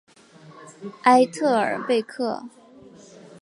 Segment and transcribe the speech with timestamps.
[1.03, 2.47] 埃特尔贝克。